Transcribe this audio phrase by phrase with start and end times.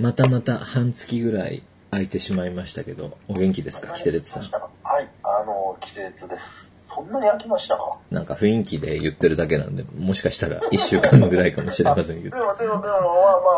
[0.00, 4.50] またまた半月ぐらい空いてしまいましたけど、お元気ですか、キテレツさん？
[4.50, 6.70] はい、あの、季節です。
[6.92, 12.36] そんなに飽きましたかなんか雰囲気で言ってるだけなんで、もしかしたら一週間ぐらいかもしれませんけど。
[12.40, 13.02] でも、でも、でも、まあまあ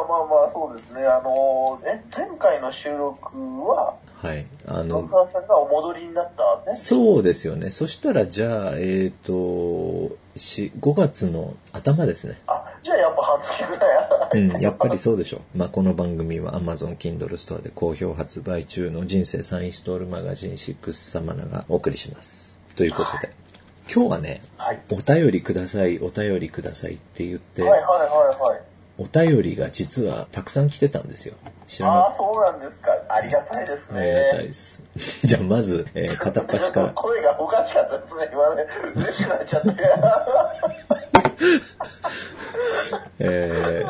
[0.08, 1.06] まあまあ、そうですね。
[1.06, 4.46] あの、え、前回の収録は、はい。
[4.66, 6.76] あ野の、沢さんがお戻りになったね。
[6.76, 7.70] そうですよね。
[7.70, 12.40] そしたら、じゃあ、えっ、と、し5月の頭ですね。
[12.46, 12.64] あ、
[12.98, 14.52] やっぱ半月ぐらい。
[14.54, 15.58] うん、やっぱりそうでしょう。
[15.58, 22.58] まあ、この番組は Amazon Kindle ストアで好評発売中の人生サインストールマガジン6サマナがお送りします。
[22.76, 23.32] ということで、
[23.92, 24.80] 今日はね、はい。
[24.90, 28.71] お便りください、お便りくださいって言って、はいはいはいはい。
[29.02, 31.34] お便りが実はたくさん来てたんですよ。
[31.66, 32.90] 知らなああ、そうなんですか。
[33.08, 34.00] ありがたいですね。
[34.00, 34.80] ありがたいです。
[35.24, 36.88] じゃあまず、えー片っ端から。
[36.90, 38.66] 声がおかしかったですね、今ね。
[38.94, 39.68] 嬉しくなっちゃって。
[43.18, 43.82] え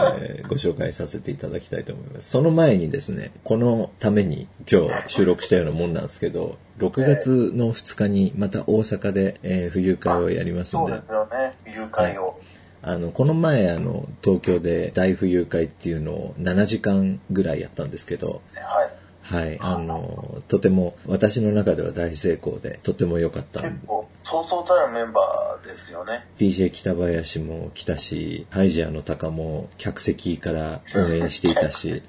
[0.45, 2.31] ーご紹介させていただきたいと思います。
[2.31, 12.39] その前にですね、このために今日収録したようなもんなんですけど、6月の2日にまた大阪で、えー冬会をやりますんでそうで、すよね、誘拐を。
[12.83, 19.03] あの、この前あの、東京で大冬会っていうのを7時間ぐらいやったんですけど、はい。
[19.23, 23.63] はい、あの、とても私の中では大成功で、とても良かった。
[23.63, 26.27] 結構、そうそうたるメンバーですよね。
[26.39, 32.03] DJ 北林も来たし、ハイジャーのタカも客席から応援していたし、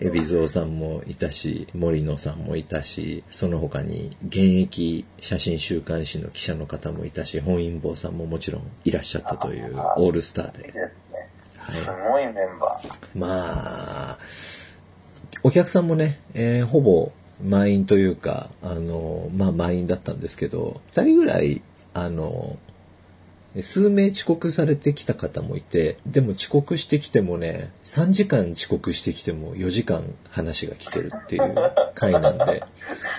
[0.00, 10.80] 海老蔵さんもいたし、森野さんもいたし、その他に現役写真週刊誌の記者の方もいたし、本因坊さんももちろんいらっしゃったというオールスターで。
[10.80, 10.92] はい
[11.70, 13.18] すごいメンバー。
[13.18, 14.18] まあ、
[15.44, 17.12] お客さんもね、えーほぼ
[17.42, 21.62] 満員というか、あの、まあ満員だったんですけど、二人ぐらい、
[21.94, 22.58] あの、
[23.60, 31.54] 数名遅刻されてきた方もいて、でも遅刻してきてもね、3時間遅刻してきても4時間話が来てるっていう
[31.94, 32.62] 回なんで、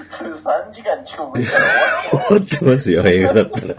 [0.09, 3.75] 普通3時間遅刻したら終わってますよ、映画だったら。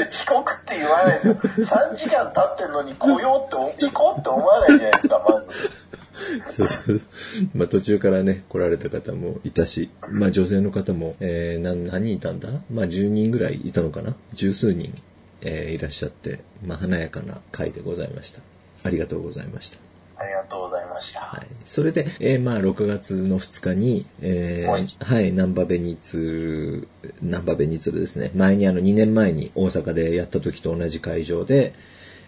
[0.00, 1.34] り遅刻って言わないですよ。
[1.34, 5.70] 3時間経ってんのに来ようって、行こうって思わないじゃないですか、まず。
[6.46, 7.00] そうそう。
[7.54, 12.48] まあ途中からね、来られた方もいたし、まあ女性の方も、えー、何、何人いたんだ？
[12.70, 14.14] まあ10人ぐらいいたのかな？
[14.34, 14.94] 十数人、
[15.42, 18.40] えーいらっしゃって、まあ華やかな会でございました。
[18.82, 19.78] ありがとうございました。
[20.16, 21.20] ありがとうございました。
[21.20, 21.46] はい。
[21.64, 28.30] それで、えーまあ6月の2日に、えーはいはい、ナンバベニツル、ナンバベニツルですね。
[28.34, 31.72] 前にあの2年前に大阪でやった時と同じ会場で、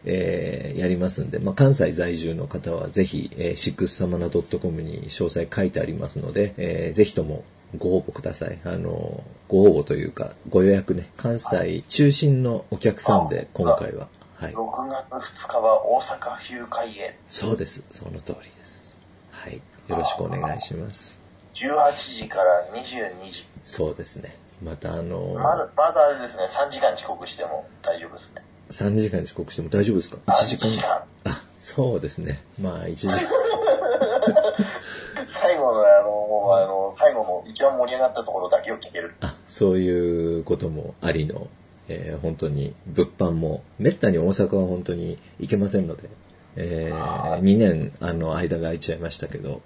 [0.04, 7.44] えーやりますんで、まあ、関西在住の方はぜひ、えー、シックスサマナ .com に詳細書いてありますので、えーぜひとも
[7.78, 8.60] ご応募ください。
[8.64, 11.10] あの、ご応募というか、ご予約ね。
[11.16, 14.08] 関西中心のお客さんで、今回は。
[14.34, 14.52] はい。
[14.52, 17.18] 6月2日は大阪冬会へ。
[17.28, 17.84] そうです。
[17.90, 18.96] その通りです。
[19.30, 19.54] はい。
[19.88, 21.18] よろしくお願いします。
[21.54, 23.46] 18時から22時。
[23.62, 24.36] そうですね。
[24.62, 28.42] またあの、まだ、まだあれですね、3時間遅刻しても大丈夫ですね。
[28.72, 30.18] 3時間遅刻しても大丈夫ですか？
[30.26, 31.04] あ ?1 時間1時間。
[31.24, 32.42] あ、そうですね。
[32.60, 33.18] まあ1時間。
[35.28, 39.14] 最後のあの、もうあの、最後の一番盛り上がったところだけを聞ける。
[39.20, 41.48] あ、そういうこともありの、
[41.88, 46.08] えー本当に物販も、めったに大阪は本当に行けませんので、
[46.56, 49.60] え2年あの間が空いちゃいましたけど、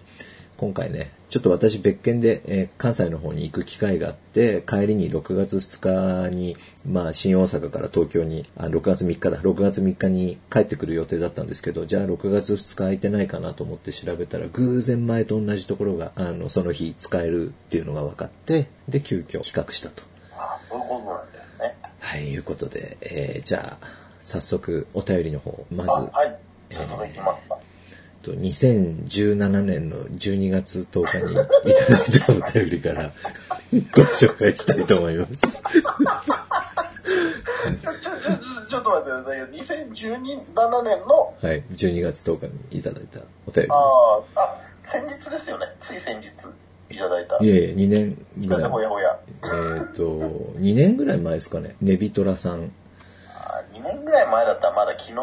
[0.58, 6.56] 今回ね、ちょっと私別件で、えー関西の方に行く機会があって、帰りに6月2日に、
[6.86, 20.02] まあ新大阪から東京に、あ、6月3日だ、6月3日に帰ってくる予定だったんですけど、じゃあ6月2日空いてないかなと思って調べたら、偶然前と同じところが、あの、その日使えるっていうのが分かって、で、急遽企画したと。
[20.32, 21.76] あそういうことなんですね。
[21.98, 23.86] はい、いうことで、えーじゃあ、
[24.20, 26.38] 早速お便りの方、まず、あ、はい。
[26.70, 27.55] 早速行きますか。
[28.26, 33.12] と2017年の12月10日にいただいたお便りから
[33.94, 35.62] ご紹介したいと思います。
[35.62, 35.82] ちょ、
[37.92, 38.10] ちょ、ちょ、
[38.68, 39.46] ちょっと待ってくださいよ。
[39.46, 45.66] 2017年の、はい、12月10日にいただいたお便りでああ、あ、先日ですよね。
[45.80, 46.26] つい先日
[46.90, 47.38] いただいた。
[47.38, 47.44] す。
[47.44, 48.70] いえいえ、2年ぐらい。
[48.70, 49.16] ほやほや。
[49.44, 50.02] えっ、と、
[50.58, 51.76] 2年ぐらい前ですかね。
[51.80, 52.72] ネビトラさん。
[53.76, 55.16] あ2年ぐらい前だったらまだ昨日、一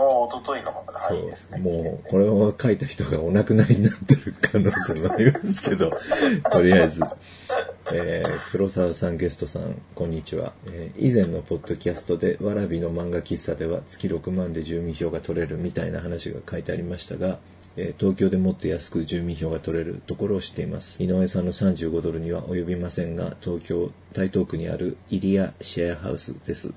[0.45, 1.57] 昨日のそう範囲ですね。
[1.63, 5.91] もう、これを書いた人がお亡くなりになってる可能性もありますけど、
[6.51, 7.01] とりあえず、
[7.91, 10.53] えー黒沢さんゲストさん、こんにちは。
[10.67, 17.39] えー以前のポッドキャストで、わらびの漫画喫茶では月6万で住民票が取れるみたいな話が書いてありましたが、
[17.75, 21.01] えー東京でもっと安く住民票が取れるところを知っています。
[21.03, 26.71] 井上さんの35ドルには及びませんが、東京台東区にあるイリアシェアハウスです。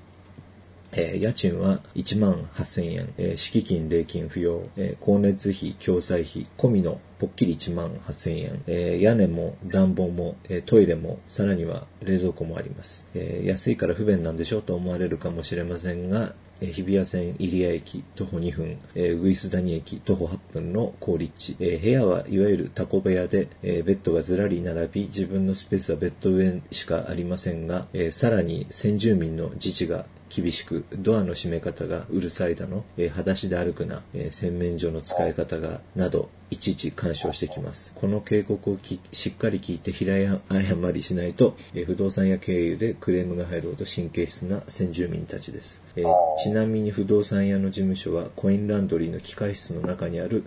[0.91, 13.05] えー家賃は1万8000円、えー敷金、礼金不要、えー光熱費、共済費、込みのぽっきり1万8000円、えー屋根も暖房も、えートイレも、さらには冷蔵庫もあります。
[13.13, 37.93] えー安いから不便なんでしょうと思われるかもしれませんが、え日比谷線入谷駅徒歩2分、えー、ウグイス谷駅徒歩8分の好立地、えー部屋はいわゆるタコ部屋で、えーベッドがずらり並び、自分のスペースはベッド上しかありませんが、えさらに先住民の自治が厳しく、ドアの閉め方がうるさいだの、えー裸足で歩くな、えー洗面所の使い方が、など、いちいち干渉してきます。
[37.95, 38.77] この警告を
[39.11, 40.15] しっかり聞いて平
[40.49, 45.81] 謝りしないと、えー不動産屋経由でクレームが入るほど神経質な先住民たちです。
[45.95, 46.05] えー
[46.43, 50.43] ちなみに不動産屋の事務所はコインランドリーの機械室の中にある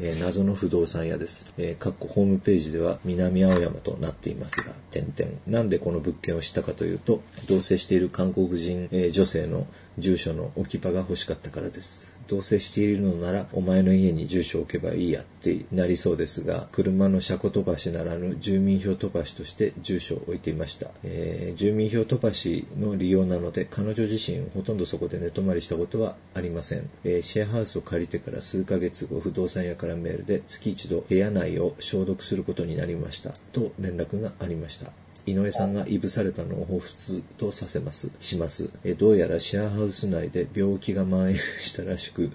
[0.00, 1.46] えー謎の不動産屋です。
[1.56, 5.32] えー、かっこホームページでは南青山となっていますが、点々。
[5.46, 9.66] なんでこの物件を知ったかというと、同棲している韓国人、えー女性の
[9.98, 12.13] 住所の置き場が欲しかったからです。
[12.26, 20.90] 同棲しているのなら、お前の家に住所を置けばいいやってなりそうですが、車の車庫飛ばしならぬ住民票飛ばしとして住所を置いていました。
[21.02, 26.88] えー住民票飛ばしの利用なので、彼女自身ほとんどそこで寝泊まりしたことはありません。
[27.04, 33.30] えーシェアハウスを借りてから数ヶ月後、不動産屋からメールで月一度部屋内を消毒することになりました。
[33.52, 35.03] と連絡がありました。
[35.26, 38.70] 井上さんがいぶされたのを彷彿とさせます、します。
[38.84, 42.30] えどうやらシェアハウス内で病気が蔓延したらしく、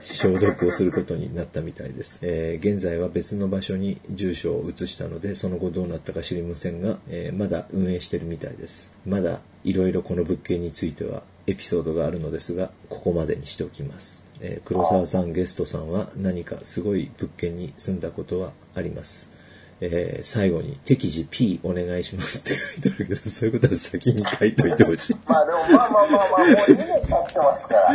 [0.00, 2.20] 消毒をすることになったみたいです。
[2.22, 8.92] えー現在は別の場所に住所を移したので、その後どうなったか知りませんが、えーまだ運営してるみたいです。
[9.06, 14.24] まだいろいろこの物件についてはエピソードがあるのですが、ここまでにしておきます。
[14.40, 19.30] えー黒沢さんゲストさんは何かすごい物件に住んだことはあります。
[19.80, 25.16] えー最後に適時 P お願いしますって書いてあるけど、そういうことは先に書いといてほしい。
[25.26, 27.90] まあでもまあまあまあまあ、もう2年経ってますから。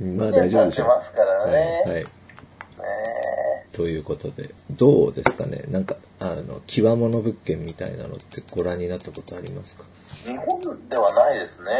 [0.00, 0.86] まあ大丈夫でしょう。
[0.86, 1.82] 経ってますからね。
[1.86, 1.94] はい。
[1.94, 2.10] はいね
[3.72, 9.84] ということで、どうですかねなんか、あの、極物物件みたいなのってご覧になったことありますか？
[10.24, 11.70] 日本ではないですね。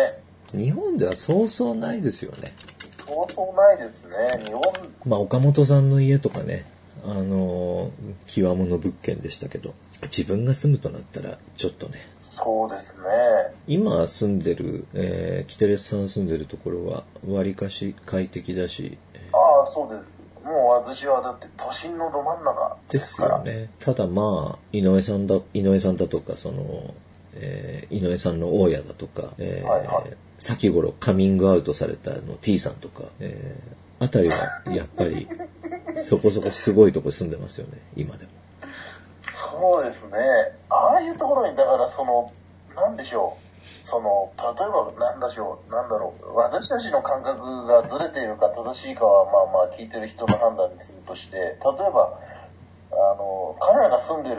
[0.53, 2.53] 日本ではそうそうないですよね。
[3.07, 4.45] そうそうないですね。
[4.45, 4.63] 日本、
[5.05, 6.65] まあ、岡本さんの家とかね、
[7.05, 7.91] あの、
[8.27, 13.01] 極物物件でしたけど、自分が住むとなったら、ちょっとね、そうですね。
[13.67, 18.99] 今住んでる、えー、キテレツさん住んでるところは、割かし快適だし、
[19.33, 20.47] ああ、そうです。
[20.47, 23.37] もう私はだって都心のど真ん中でですすから。
[23.39, 23.71] よね。
[23.79, 26.95] ただまあ、井上さんだ、井上さんだとか、その、
[27.35, 34.37] えー井上さんの大家だとか、えーはいはい先頃カミングアウトされたあの T さんとか、えーあたりは
[34.75, 35.29] やっぱり、
[35.99, 38.31] そこそこすごいとこ住んでますよね、今でも。
[39.35, 40.19] そうですね。
[40.69, 42.33] ああいうところに、だからその、
[42.75, 43.51] なんでしょう。
[43.87, 46.37] その、例えば、なんでしょう、なんだろう。
[46.37, 52.19] 私たちの感覚がずれているか正しいかは、まあまあ聞いてる人の判断にするとして、例えば、
[52.93, 54.37] あの、彼らが住んでる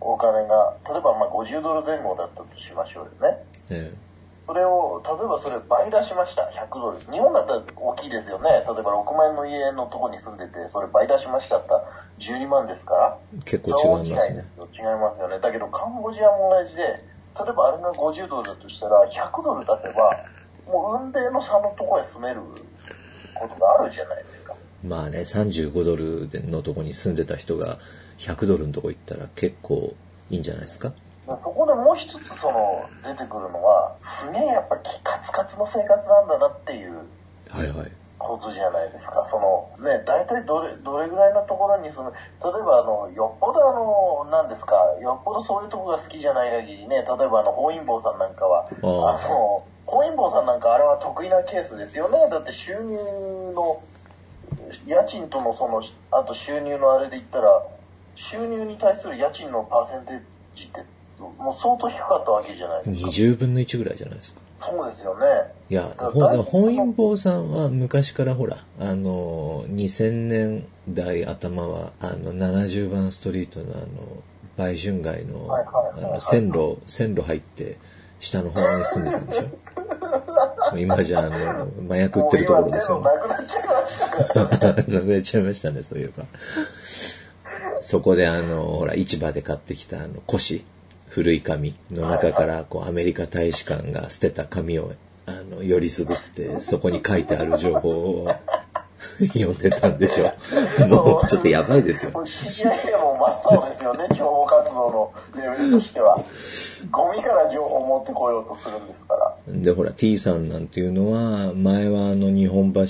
[0.00, 3.44] お金が、例えばまあ50ドル前後だったとしましょうよね。
[3.70, 4.07] ね
[4.48, 6.48] それを、例えばそれ倍出しました。
[6.48, 6.98] 100ドル。
[7.12, 8.48] 日本だったら大きいですよね。
[8.48, 11.84] 例えば6万円の家のとこに住んでて、それ倍出しましたったら
[12.18, 13.18] 12万ですから。
[13.44, 14.46] 結構違いますね。
[14.72, 15.38] 違いますよね。
[15.38, 20.16] だけどカンボジアも同じで、例えばあれが50ドルだとしたら、100ドル出せば、
[20.64, 22.40] もう運命の差のとこへ住める
[23.34, 24.54] ことがあるじゃないですか。
[24.82, 27.78] まあね、35ドルのとこに住んでた人が
[28.16, 29.94] 100ドルのとこ行ったら結構
[30.30, 30.94] いいんじゃないですか
[31.42, 37.06] そこでもう一つその出てくるのは、すげえやっぱカツカツの生活なんだなっていう
[37.50, 37.92] はいはい。
[38.18, 39.26] ことじゃないですか。
[39.30, 42.16] そのね、大体どれ、どれぐらいのところに住む、例
[42.48, 52.28] えばあの、よっぽどあの、なんですか、よっぽどそういうとこが好きじゃない限りね、例えばあの、本因坊さんなんかは、あの、本因坊さんなんかあれは得意なケースですよね。
[52.28, 53.82] だって収入の、
[54.86, 57.62] 家賃とのその、あと収入のあれで言ったら、
[58.16, 60.20] 収入に対する家賃のパーセンテー
[60.56, 60.84] ジって、
[61.18, 63.08] もう相当低かったわけじゃないですか。
[63.08, 64.40] 20分の1ぐらいじゃないですか。
[64.60, 65.26] そうですよね。
[65.70, 65.94] いや、
[66.46, 73.86] 本因坊さんは昔からほら、あの、2000年代頭は、あの、70番ストリートのあの、
[74.56, 77.78] 売春街の、はいはいはいはいあの、線路、線路入って、
[78.18, 79.48] 下の方に住んでるんでしょ？
[80.76, 84.74] 今じゃあの、麻薬売ってるところですよねなくなっちゃいましたから。
[84.74, 86.24] なくなっちゃいましたね、そういえば。
[87.80, 90.64] そこであの、ほら、市場で買ってきたあの、古紙、
[91.08, 94.92] 古い紙の中から、こう、アメリカ大使館が捨てた紙を、
[95.26, 98.28] あの、よりすぐって、そこに書いてある情報を
[99.34, 100.32] 呼んでたんでしょ。
[100.86, 102.12] もうちょっとやばいですよ。
[102.12, 106.22] CIA もマスターですよね、情報活動のレベルとしては。
[106.90, 109.34] ゴミから情報を持ってこようとするんですから。
[109.48, 112.82] で、ほら、T さんなんていうのは、前はあの日本橋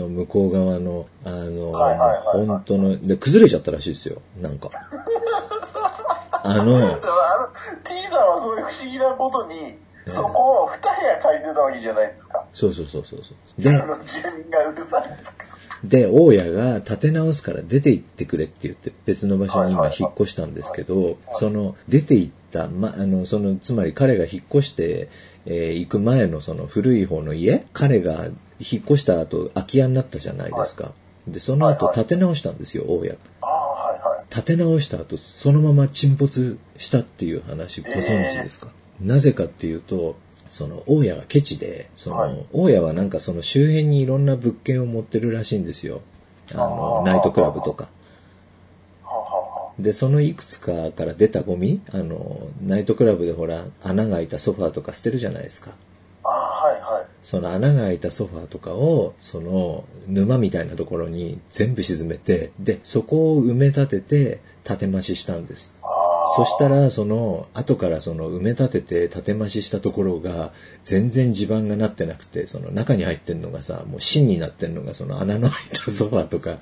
[0.00, 4.70] の向こう側の、あの、はいはいはいはい本当の、で、崩れちゃったらしいですよ、なんか。
[6.30, 7.48] あの、だからあの、
[7.84, 12.44] T さんはそういう不思議なことに、そこを2部屋借りてたわけじゃないですか。
[12.52, 13.62] そうそうそうそうそう。
[13.62, 13.76] で住
[14.38, 15.18] 民がうるさい
[15.84, 25.08] で大家が建て直すから出て行ってくれって言って別の場所に今引っ越したんですけど、その出て行った、ま、あの、その、つまり彼が引っ越して、
[25.46, 28.26] えー行く前のその古い方の家、彼が
[28.58, 30.92] 引っ越した後空き家になったじゃないですか。
[31.28, 33.16] で、その後建て直したんですよ、大家が。
[34.30, 34.44] ああ、はいはい。
[34.44, 38.68] 建て直した後、そのまま沈没したっていう話ご存知ですか、
[39.00, 40.16] なぜかっていうと、
[40.48, 46.00] その、大家がケチで、その、はい大家はなんかその周辺にいろんな物件を持ってるらしいんですよ。
[46.52, 47.88] あの、ナイトクラブとか。
[49.78, 55.72] で、そのいくつかから出たゴミ、あの、ナイトクラブでほら、穴が開いたソファーとか捨てるじゃないですか。
[57.22, 65.72] その穴が開いたソファーとかを、その沼みたいなところに全部沈めて、で、そこを埋め立てて、建て増ししたんです。
[66.36, 70.52] そしたら、その、後からその埋め立てて建て増ししたところが、
[70.84, 76.58] 全然地盤がなってなくて、その中に入ってんのがさ、もう芯になってんのがその穴の開いたソファーとか、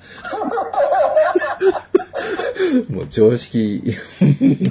[2.89, 3.83] もう常識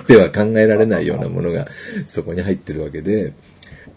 [0.09, 1.69] では考えられないようなものが
[2.07, 3.33] そこに入ってるわけで、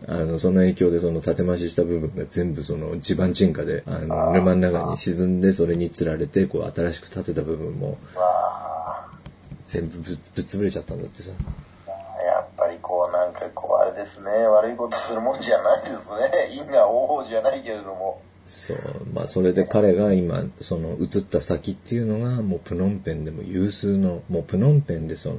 [0.07, 9.09] あの、その影響でその建て増しした部分が全部その地盤沈下で、あの、沼の中に沈んで、それに釣られて、こう新しく建てた部分もあ
[9.65, 11.31] 全部ぶぶっ潰れちゃったんだってさ。
[11.87, 16.49] あやっぱりこうなんかこうあれですね、悪いことするもんじゃないですね。
[16.55, 18.21] 因果応報じゃないけれども。
[18.49, 18.77] そう。
[19.13, 25.37] まあ、それで彼が今、その、移った先っていうのが、もうプノンペンでも有数の、もうプノンペンでその、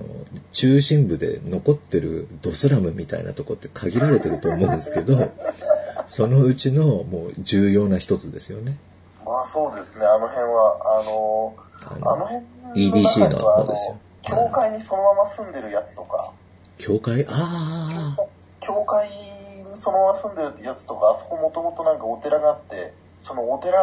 [0.52, 5.32] 中心部で残ってるドスラムみたいなとこって限られてると思うんですけど、
[6.06, 8.78] そのうちのもう重要な一つですよね。
[9.26, 11.54] まあそうですね、あの辺は、あの、
[11.86, 16.32] あのあの辺 EDC の方ですよあの教会にそのまま住んでるやつとか、
[16.78, 17.26] 教会？
[17.28, 18.22] ああ、
[18.60, 19.39] 教会に
[19.80, 23.80] そのまま住んでるやつとか、あそこもともとなんかお寺があって、そのお寺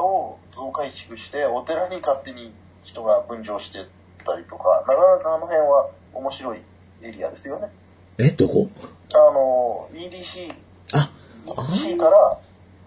[0.00, 3.86] を増改築して、お寺に勝手に人が分譲して
[4.24, 6.60] たりとか、なかなかあの辺は面白い
[7.02, 7.68] エリアですよね。
[8.18, 8.68] え、どこ？
[9.14, 10.52] あの、EDC、
[10.92, 11.10] あ、
[11.46, 12.38] EDC から、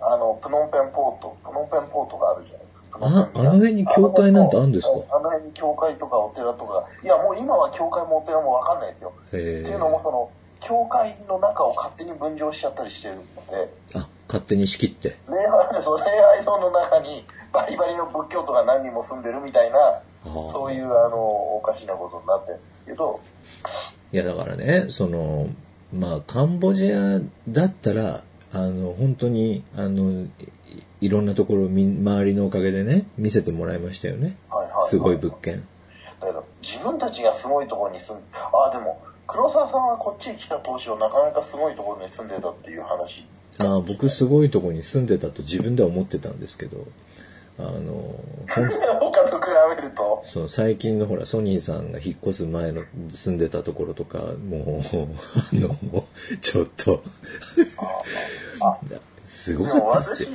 [0.02, 3.00] あの、プノンペンポート、プノンペンポートがあるじゃないですか。
[3.02, 5.16] ああの辺に教会なんてあるんですか？
[5.16, 9.14] あの辺に教会とかお寺とか、いやもう今は教会もお寺もわかんないですよ。
[9.32, 15.18] へっていうのもその、教会の中を勝手に分譲しちゃったりしてるので、あ、勝手に仕切って。
[15.30, 20.02] 礼拝、そう、礼拝堂の中にバリバリの仏教徒が何人も住んでるみたいな、
[20.52, 23.20] そういうあの、おかしなことになってるんですけど、
[24.12, 25.48] いや、だからね、その、
[25.94, 34.38] まあ、カンボジアだったら、あの、本当に、あの、いいろんなところみ、周りのおかげでね、見せてもらいましたよね。
[34.50, 35.68] はいはいはいすごい物件。
[36.20, 43.26] だけど、自分たちがすごいところに住んあ、でも、黒沢さんはこっちに来た当初、なかなかすごいところに住んでたっていう話。
[43.60, 46.88] ああ僕すごいとこに住んでたと自分では思ってたんですけど、
[47.60, 48.16] あの、
[49.00, 57.04] 他と比べると、その最近のほら、ソニーさんが引っ越す前の住んでたところとか、もう、あの、もうちょっと、
[59.26, 60.30] すごでかったっすよ。、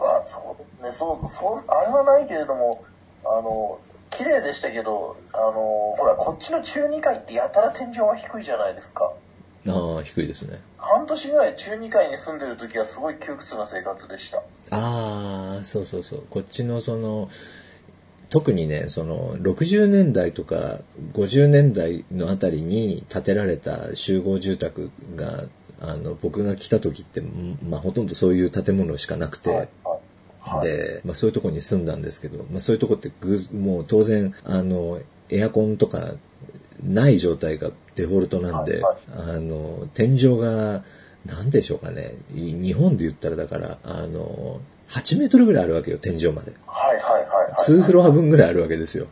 [0.00, 2.84] あそうね、そう、そう、あれはないけれども、
[3.24, 3.78] あの、
[4.16, 5.52] 綺麗でしたけど、あの、
[5.98, 9.12] ほら、こっちの中2階ってやたら天井が低いじゃないですか。
[9.66, 10.60] ああ、低いですね。
[10.78, 14.38] 半年ぐらい中2階に住んでる時はすごい窮屈な生活でした。
[14.70, 16.22] ああ、そうそうそう。
[16.30, 17.28] こっちのその、
[18.30, 20.80] 特にね、その、60年代とか
[21.12, 25.44] 50年代のあたりに建てられた集合住宅が、
[25.80, 27.22] あの、僕が来た時って、
[27.66, 29.68] まあ、ほとんどそういう建物しかなくて、はい。
[29.84, 29.93] はい。
[30.62, 36.14] で、まあ、そういうとこに住んだんですけど、まあ、そういうとこってぐもう当然、あの、エアコンとか
[36.82, 40.84] ない状態がデフォルトなんで、はいあの、天井が、
[41.24, 44.60] なんでしょうかね、い日本で言ったらだから、あの、
[44.90, 46.52] 8メートルぐらいあるわけよ、天井まで。
[46.66, 47.80] はいはいはいはい。
[47.80, 49.06] 2フロア分ぐらいあるわけですよ。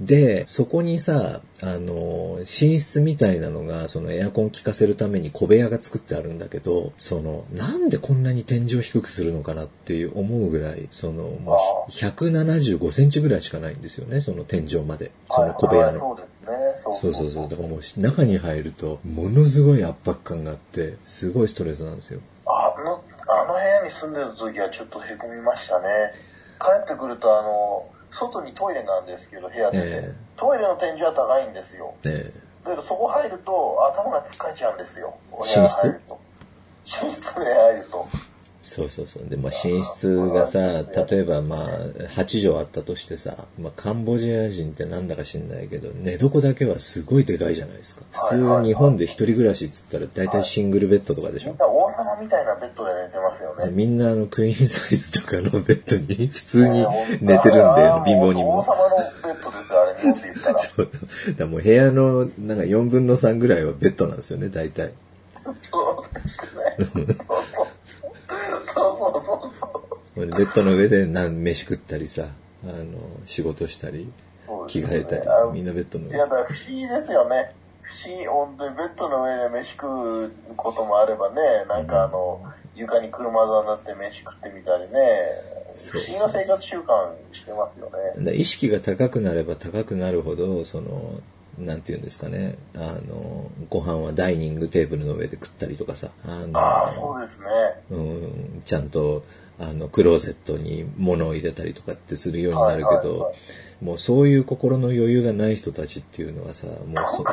[0.00, 2.44] で、そこにさ、あの、寝
[2.78, 15.12] 室みたいなのが、そのエアコン効かせるために小部屋が作ってあるんだけど、その、なんでこんなに天井低くするのかなっていう思うぐらい、その、もう175センチぐらいしかないんですよね、その天井まで。
[15.28, 16.00] その小部屋はいの。
[16.00, 16.56] そうですね。
[16.82, 17.48] そうそうそうそう。
[17.50, 22.20] だからもう中に入ると、ものすごい圧迫感があって、すごいストレスなんですよ。
[22.46, 25.86] あの、あの部屋に住んでる時はちょっと凹みましたね。
[26.58, 31.94] 帰ってくると、あの、外にトイレなんですけど、部屋で、ええトイレの天井は高いんですよ。
[32.04, 32.32] え
[32.64, 35.16] だけどそこ入ると頭がつっかえちゃうんですよ。
[35.38, 35.58] 寝室？
[35.58, 36.20] 屋入ると
[36.84, 38.08] 寝室で入ると。
[38.70, 39.28] そうそうそう。
[39.28, 40.58] で、まあ、寝室がさ、
[41.08, 41.68] 例えばまあ、
[42.14, 48.02] 8畳あったとしてさ、まあ、カンボジア人ってなんだか知んないけど、寝床だけはすごいでかいじゃないですか。
[48.12, 51.50] 普通日本で一人暮らしっつったら大体シングルベッドとかでしょ？
[51.50, 51.58] みん。
[51.58, 53.70] な王様みたいなベッドで寝てますよね。
[53.72, 56.86] みんなあのクイーンサイズとかのベッドに 普通に
[57.20, 58.60] 寝てるんだよ、貧乏にも。
[58.60, 60.58] 王様のベッドですよ、あれ、日本で言ったら。
[60.60, 60.98] そうだか
[61.40, 64.92] らもう部屋のなんか4分の3ぐらいはベッドなんですよね、大体。
[65.72, 66.06] そ
[66.94, 67.26] うですね。
[68.50, 70.26] そうそうそうそうそう。
[70.26, 72.28] ベッドの上でなん飯食ったりさ、
[72.64, 74.12] あの、仕事したり、
[74.68, 77.54] 着替えたりみんなベッドの上いや、だから不思議ですよね。
[77.82, 82.40] 不思議、本当にベッドの上で飯食うこともあればね、なんかあの、
[82.74, 84.98] 床に車座になって飯食ってみたりね、
[85.90, 88.34] 不思議な生活習慣してますよね。
[88.34, 91.20] 意識が高くなれば高くなるほど、その、
[91.60, 97.46] なんて言うんですかね、あの、ご飯はダイニングテーブルの上で食ったりとかさ、あの、ああ、そうですね。
[97.90, 98.00] う
[98.58, 99.24] ん、ちゃんと、
[99.58, 103.32] あの、クローゼットに物を入れたりとかってするようになるけどはいはいは、
[103.82, 107.24] もうそういう心の余裕がない人たちっていうのはさ、もうそ、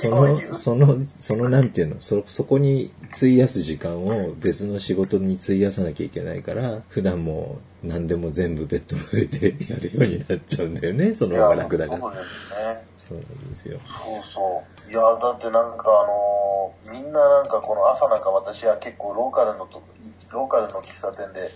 [0.00, 12.82] その、その、そのなんていうの、そ、そこに費やす時間を別の仕事に費やさなきゃいけないから、普段もう何でも全部ベッドの上でやるようになっちゃうんだよね、その方が楽だから。
[13.08, 13.18] そう。
[13.18, 13.78] なんですよ。
[13.86, 14.90] そうそう。
[14.90, 19.82] いや、だってなんかあのーみんななんかこの朝なんか私は結構ローカルのと、
[20.30, 21.50] ローカルの喫茶店で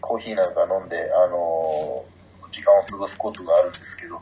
[0.00, 2.12] コーヒーなんか飲んで、あのー
[2.52, 4.20] 時間を過ごすことがあるんですけど、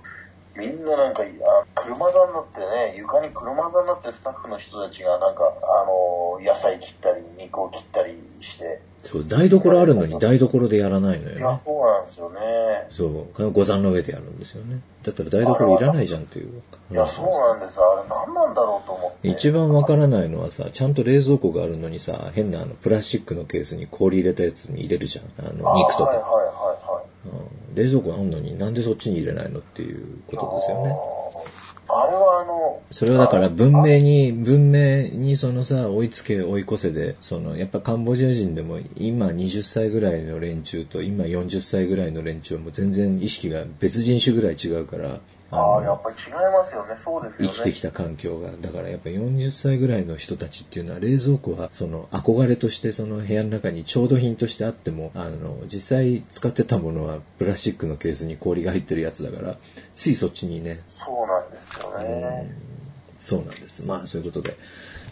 [0.54, 11.60] みんななんか、あ車座になってね、床に車座になってスタッフの人たちがなんか、あのー野菜切ったり、肉を切ったりして、そう、台所あるのに台所でやらないのいやよね、。
[11.64, 12.40] そうなんですよね。
[12.90, 14.80] そう、ご山の上でやるんですよね。
[15.02, 17.80] だったら台所いらないじゃんっていういや、そうなんです。
[17.80, 19.28] あれ何なんだろうと思って。
[19.28, 25.48] 一番わからないのはさ、ちゃんと冷蔵庫があるのにさ、変なあの、プラスチックのケースに氷入れたやつに入れるじゃん。
[25.48, 26.04] あの、あ肉とか。
[26.04, 27.28] はいはいはいはい。
[27.32, 30.96] うん冷蔵庫あんのになんでそっちに入れないのっていうことですよね。
[31.92, 45.20] あれはあの、それはだから文明に、文明にそのさ、追いつけ追い越せで、その、やっぱカンボジア人でも今20歳ぐらいの連中と今40歳ぐらいの連中も全然意識が別人種ぐらい違うから、
[45.52, 46.94] ああ、やっぱり違いますよね。
[47.02, 47.52] そうですよね。
[47.54, 48.52] 生きてきた環境が。
[48.52, 59.56] だからやっぱ40歳ぐらいの人たちっていうのは冷蔵庫はその憧れとしてその部屋の中に調度品としてあっても、あの、実際使ってたものはプラスチックのケースに氷が入ってるやつだから、
[59.96, 62.54] ついそっちにね、そうなんですよね。
[63.18, 63.84] そうなんです。
[63.84, 64.56] まあそういうことで、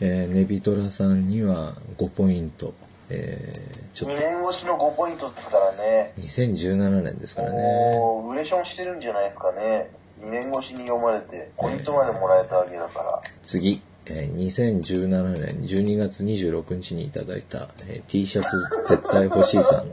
[0.01, 2.75] えーネビトラさんには5ポイント、
[3.11, 6.13] えーちょ2っと年越しの5ポイントですからね。
[6.19, 7.57] 2017年ですからね。
[7.97, 9.91] もう、ウレションしてるんじゃないですかね。
[10.23, 13.21] 2年越しに読まれて、ポイントまでもらえたわけだから。
[13.45, 19.91] 次、えー2017年12月26日にいただいた、えー T シャツ絶対欲しいさん。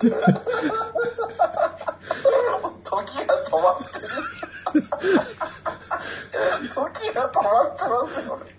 [0.00, 0.10] 時
[3.26, 4.06] が止まってる。
[6.74, 8.56] 時が止まってますよね。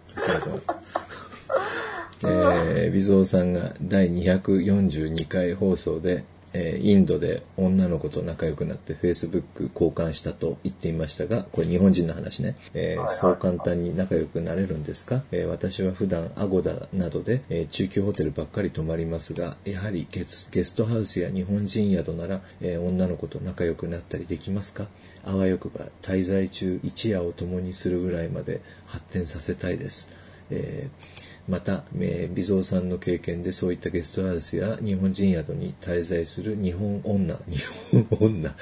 [2.23, 12.55] えー、ビゾーさんが第242回放送で、えーインドで女の子と仲良くなって Facebook 交換したと言っていましたが、これ日本人の話ね。
[12.73, 24.87] えーそう簡単に仲良くなれるんですか、えー私は普段アゴダなどで、えー中級ホテルばっかり泊まりますが、やはりゲスゲストハウスや日本人宿なら、えー女の子と仲良くなったりできますか？
[25.23, 30.07] あわよくば滞在中一夜を共にするぐらいまで発展させたいです。
[30.49, 37.63] えーまた、えー、微蔵さんの経験でそういったゲストハウスや日本人宿に滞在する日本女、 日
[38.09, 38.53] 本女、日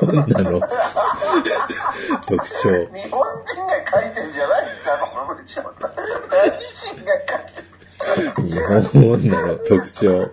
[0.00, 0.60] 本女の
[2.26, 2.70] 特徴。
[2.94, 5.62] 日本人が書いてんじゃないですか、この文章。
[5.62, 7.68] 何人が書いてる
[8.46, 8.58] 日
[8.92, 10.30] 本女の特徴。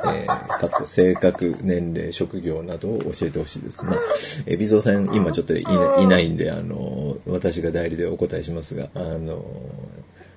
[0.04, 3.84] えー、過去、性格、年齢、職業などを教えてほしいです。
[3.84, 3.96] まあ、
[4.46, 9.44] えー、微蔵さん、今ちょっといないないんで、あの、私が代理でお答えしますが、あの、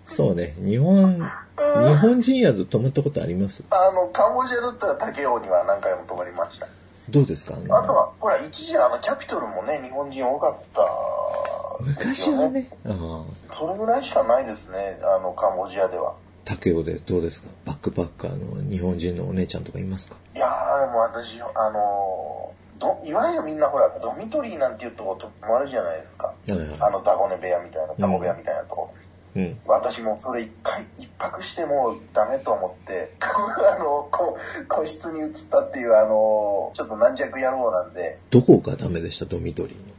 [0.06, 1.18] そうね、日本、
[1.58, 3.64] 日本人宿泊まったことあります？
[3.70, 6.68] あの、カンボジアだったら竹雄には何回も泊まりました。
[7.10, 7.56] どうですか？
[7.56, 10.88] あとは、ほら、一時あの、キャピトルもね、日本人多かった。
[11.80, 12.50] 昔は。
[12.50, 16.16] ね、ああそれぐらいしかないですね、あの、カンボジアでは。
[16.46, 17.48] 竹雄でどうですか？
[17.66, 20.18] バックパッカーの日本人のお姉ちゃんとかいますか？
[20.36, 26.28] いやー、でも私、あのど、いわゆるみんなほら、ドミトリーなんていうとこ泊まるじゃないですか。
[26.28, 28.94] はいはいあの、ザゴネ部屋みたいな、タコ部屋みたいなとこ。
[29.36, 29.60] うん。
[29.66, 34.38] 私もそれ一回、一泊してもダメと思って、 あの、こ
[34.70, 39.94] 個室に移ったっていう、あの、ちょっと軟弱野郎なんで、どこがダメでした、ドミトリーの。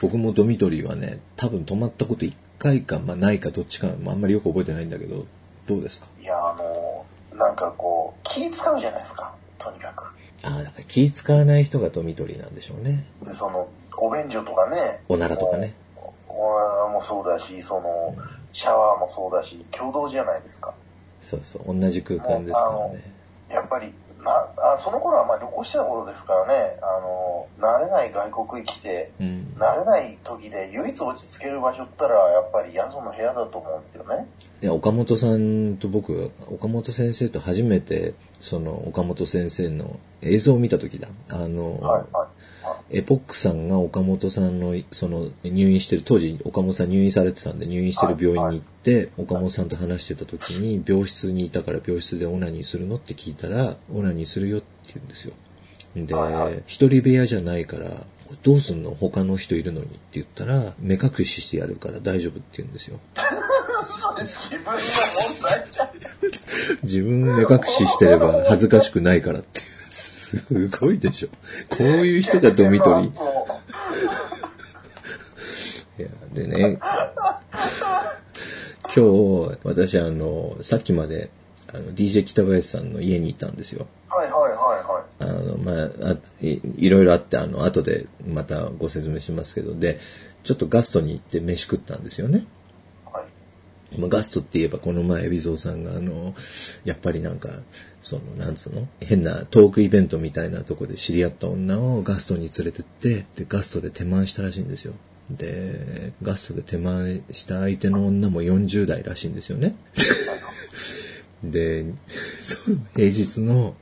[0.00, 5.24] 僕もドミトリーはね、多分泊まったこと1回か、まあないかどっちか、まああんまりよく覚えてないんだけど、
[5.68, 6.06] どうですか？
[6.20, 7.04] いや、あの、
[7.38, 10.04] なんかこう、気使うじゃないですか、とにかく。
[10.42, 13.06] ああ、だから気使わない人がドミトリーなんでしょうね。
[13.22, 15.02] で、その、お便所とかね。
[15.08, 15.74] おならとかね。
[16.28, 18.14] おならもそうだし、その、
[18.60, 20.74] シャワーもそうだし、共同じゃないですか。
[21.22, 23.02] そうそう、同じ空間ですからね。
[23.48, 29.54] やっぱり、な、あその頃はまあ旅行してた頃ですからね、あの、慣れない外国へ来て、うん。
[29.58, 34.26] 慣れない時で唯一落ち着ける場所ったら、やっぱり宿の部屋だと思うんですよね。
[34.60, 41.08] いや、岡本さんと僕、岡本先生と初めて、その、岡本先生の映像を見た時だ。
[41.28, 42.28] あの、はい、は
[42.92, 42.98] い。
[42.98, 55.34] エポックさんが岡本さんの、その、入院してる、当時岡本さん入院されてたんで、入院してる病院に行って、岡本さんと話してた時に、病室にいたから病室でオナニーするのって聞いたら、オナニーするよって言うんですよ。
[55.96, 58.06] ではいはい、一人部屋じゃないから、
[58.42, 58.94] どうすんの？
[58.94, 63.00] 他の人いるのにって言ったら、目隠ししてやるから大丈夫って言うんですよ。
[66.82, 69.60] 自分目隠ししてれば恥ずかしくないからって。
[69.90, 71.28] すごいでしょ。
[71.68, 73.12] こういう人がドミトリ
[75.98, 76.78] いや、でね、
[78.94, 81.30] 今日、私あの、さっきまで、
[81.72, 83.86] あの、DJ 北林さんの家にいたんですよ。
[84.10, 85.04] うはいはいはいはい。
[85.20, 85.72] あの、ま
[86.08, 89.98] あ、あいいろいろあって、あの、後でまたご説明しますけど、で、
[90.42, 92.46] ちょっとガストに行って飯食ったんですよね。
[93.90, 94.00] はい。
[94.00, 96.34] まあ、ガストって言えばこの前、海老蔵さんがあの、
[96.84, 97.50] やっぱりなんか、
[98.02, 98.88] その、なんつうの？
[99.00, 104.94] 変なトークイベントみたいなとこで知り合った女をガストに連れてって、で、ガストで手満したらしいんですよ。
[105.30, 109.76] で、ガストで手満した相手の女も40代らしいんですよね。
[111.44, 111.84] で、
[112.42, 113.76] その平日の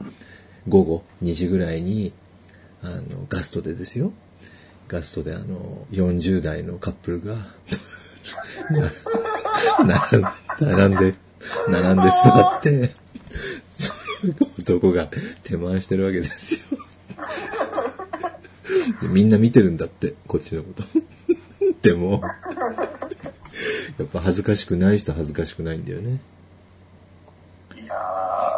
[0.69, 2.13] 午後2時ぐらいに、
[2.83, 4.13] あの、ガストでですよ。
[4.89, 7.37] ガストであの、40代のカップルが、
[9.87, 10.09] な
[10.61, 11.15] 並んで、
[11.69, 12.91] 並んで座って、
[13.75, 13.93] そ
[14.27, 15.09] の男が
[15.43, 16.79] 手回してるわけですよ。
[19.03, 20.85] でみんな見てるんだって、こっちのこと。
[21.83, 22.23] でも、
[23.99, 26.21] やっぱ恥ずかしくない人は恥ずかしくないんだよね。
[27.77, 27.95] いや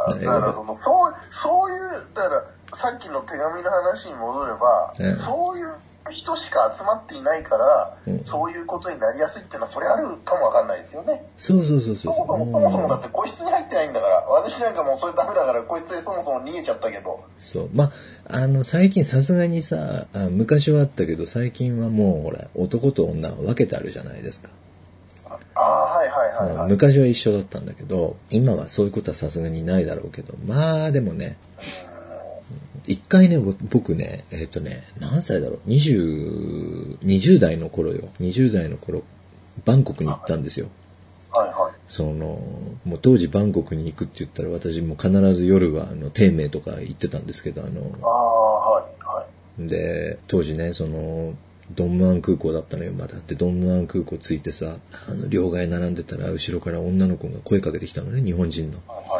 [0.09, 1.81] ー、だからその、そう、そういう、
[2.15, 2.45] だから、
[2.77, 5.73] さっきの手紙の話に戻れば、ええそういう
[6.11, 11.25] 人しか集まっていないから、うんそういうことになりやすいっていうのは、それあるかもわかんないですよね。
[11.37, 17.71] そうそうそうそうそもそも、そもそもだって個室に入ってないんだから、私なんかもうそれダメだから、個室でそもそも逃げちゃったけど、そう。
[17.73, 17.93] まあ、
[18.27, 24.49] あの、最近さすがにさあ、昔はあったけど、最近はもう、ほら、男と女は分けてあるじゃないですか。
[25.55, 26.71] ああ、はいはいはいはい。
[26.71, 31.37] 昔は一緒だったんだけど、今はそういうことはさすがにないだろうけど、まあでもね、
[32.87, 38.09] 一回ね、ぼ僕ね、えっ、とね、何歳だろう、20、20代の頃よ。
[38.21, 39.03] 20代の頃、
[39.65, 40.69] バンコクに行ったんですよ。
[41.33, 41.73] はいはい。
[41.87, 42.43] その、
[42.85, 49.27] もう当時バンコクに行くって言ったら私も必ず夜はあの、丁寧とか行ってたんですけど、ああの、あ、はいは
[49.59, 49.69] い。
[49.69, 51.35] で、当時ね、その、
[51.77, 53.17] ドンムアン空港だったのよ、まだ。
[53.27, 58.79] で、ドンムアン空港着いてさ、あの、両替並んでたら、後ろから女の子が声かけてきたのね、日本人の。
[58.89, 59.20] はいはいはいは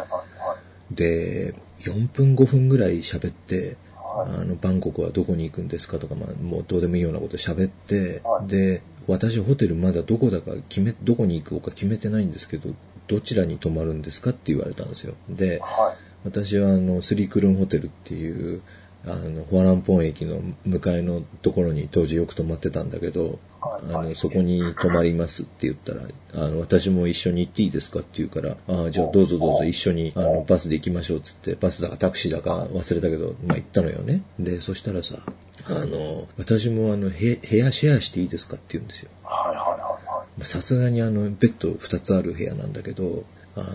[0.91, 12.69] で、4分5分ぐらい喋って、はあの、バンコクはどこに行くんですかとか、まあ、もうどうでもいいようなこと喋っては、いで、私ホテルまだどこだか決め、どこに行くか決めてないんですけど、
[13.07, 15.15] どちらに泊まるんですかって言われたんですよ。
[15.29, 16.11] で、はい。
[16.23, 18.61] 私はあの、スリクルンホテルっていう、
[19.05, 26.01] あの、ホアランポン駅の向かいのところに当時よく泊まってたんだけど、はいあの、そこに泊まりますって言ったら、
[26.33, 34.23] あの、私も一緒に行っていいですかって言うから、ああ、じゃあどうぞどうぞ一緒に、あの、バスで行きましょうっつって、バスだかタクシーだか忘れたけど、まあ行ったのよね。
[34.39, 35.17] で、そしたらさ、
[35.65, 39.09] あの、私もあの、へ部屋シェアしていいですかって言うんですよ。
[39.23, 40.43] はいはいはいはい。
[40.43, 43.23] さすがにあの、ベッド2つある部屋なんだけど、
[43.55, 43.67] あの、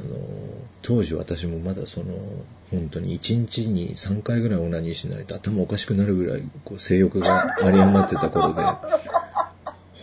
[0.82, 2.06] 当時私もまだその、
[2.70, 8.62] 本当に1日に3回ぐらいオナニーしないと頭おかしくなるぐらい、こう、性欲が有り余ってた頃で、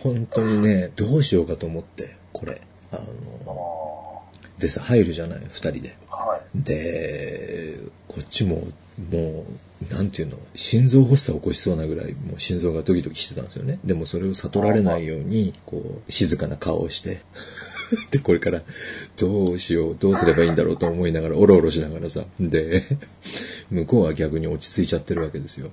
[0.02, 2.62] 本当にね、どうしようかと思って、これ。
[2.92, 2.98] あ
[3.46, 4.24] の、
[4.60, 5.98] でさ、入るじゃない、2人で。
[6.10, 6.64] はい。
[6.64, 8.68] で、こっちも、
[9.12, 9.46] も
[9.90, 13.80] う、なんていうの、心臓発作を起こしそうなぐらい、もう心臓がドキドキしてたんですよね。
[13.84, 17.22] でもそれを悟られないように、こう、静かな顔をして、
[18.12, 18.62] で、これから、
[19.18, 22.84] どうしよう、どうすればいいんだろうと思いながら、おろおろしながらさ、で、
[23.72, 25.72] 向こうは逆に落ち着いちゃってるわけですよ。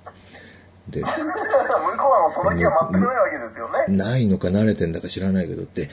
[0.89, 3.97] で、向こうはもうその気は全くないわけですよね。
[3.97, 5.91] ないのか慣れてんだか知らないけどって、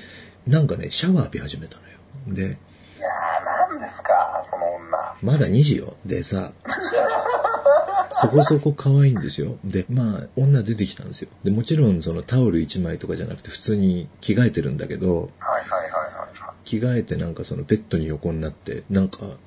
[0.48, 1.98] なんかね、シャワー浴び始めたのよ。
[2.28, 5.16] で、いやー、何ですか、その女。
[5.22, 5.96] まだ2時よ。
[6.06, 6.52] でさ、
[8.20, 9.58] そこそこ可愛いんですよ。
[9.64, 11.30] で、まあ、女出てきたんですよ。
[11.44, 15.97] で、もちろんそのタオル1枚とかじゃなくて普通に着替えてるんだけど、はいはいはいはい。
[16.68, 19.38] 着替えてなんかそのベッドに横になって、なんか、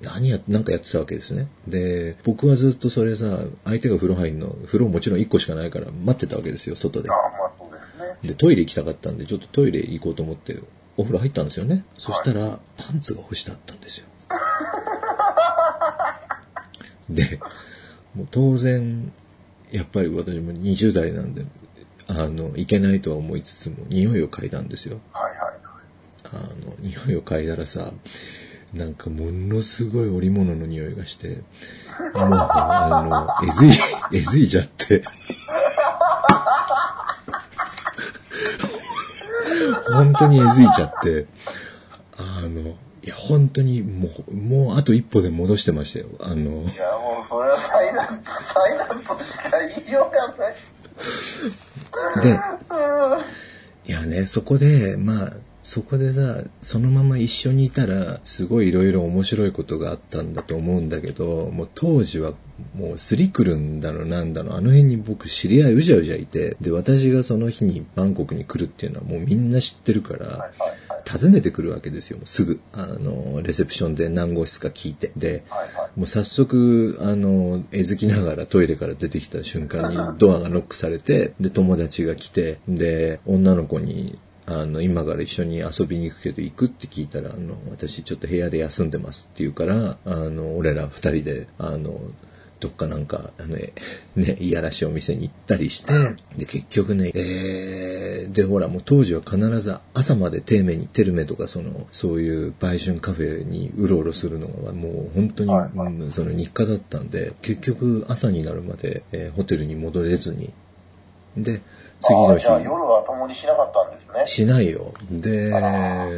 [0.00, 1.48] 何や、なんかやってたわけですね。
[1.68, 7.14] で、僕はずっとそれさ、相手が風呂入んの、風呂もちろん1個しかないから待ってたわけですよ、外であ。
[7.14, 8.16] あ、まあそうですね。
[8.28, 10.60] で、トイレ行きたかったんで、ちょっとトイレ行こうと思って、
[10.96, 11.84] お風呂入ったんですよね。
[11.98, 14.06] そしたら、パンツが干してあったんですよ。
[17.10, 17.40] で、
[18.14, 19.12] もう当然、
[19.70, 21.44] やっぱり私も20代なんで、
[22.08, 25.00] あの、いけないとは思いつつも、匂いを嗅いだんですよ。
[25.12, 25.41] はいはいはい。
[26.32, 27.92] あの、匂いを嗅いだらさ、
[28.72, 31.42] なんかものすごい織物の匂いがして、もう、
[32.14, 33.70] あの、えずい、
[34.18, 35.02] えずいじゃって。
[39.92, 41.26] 本当にえずいちゃって、
[42.16, 46.06] あの、いや、本当にもう、もうあと一歩で戻してましたよ。
[46.20, 50.54] あの、いや、もうそれは災難、災難としか言いようがない。
[52.22, 52.40] で、
[53.86, 62.34] いやね、そこで、まあ、そこでさ、そのまま一緒にいたら、すごいいろいろ面白いことがあったんだと思うんだけど、もう当時は、
[62.74, 70.50] もうスリクルンだのなんだの、あの辺に僕知り合いうじゃうじゃいて、で、私がその日にバンコクに来るっていうのはもうみんな知ってるから。
[71.10, 72.60] 訪ねてくるわけですよ、もうすぐ。
[72.72, 75.12] あの、レセプションで何号室か聞いて。
[75.16, 75.44] で。
[75.96, 84.18] もう早速、あの、えずきながらトイレから出てきた瞬間にドアがノックされて、で、友達が来て、で、女の子に、
[84.60, 92.00] あの、今から一緒に遊びに行くけど行くって聞いたら、あの、私ちょっと部屋で休んでますって言うから、あの、俺ら二人で、あの、
[92.62, 93.72] どっかなんか、あの、え
[94.14, 95.92] ね、いやらしいお店に行ったりして、
[96.38, 105.70] で、結局ね、えー、で、ほら、もう当時は必ず朝までテーメに、テルメとか、その、そういう売春カフェにうろうろするのが、もう本当に、はい
[106.12, 110.52] その日課だったんで、結局朝になるまで、えーホテルに戻れずに、
[111.36, 111.62] で、
[112.02, 114.26] 次の日あ夜は共にしなかったんですね。
[114.26, 114.92] しないよ。
[115.10, 116.08] であ、